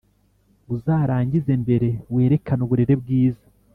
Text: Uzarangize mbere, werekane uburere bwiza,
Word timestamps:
Uzarangize 0.75 1.51
mbere, 1.63 1.89
werekane 2.13 2.61
uburere 2.65 2.93
bwiza, 3.01 3.45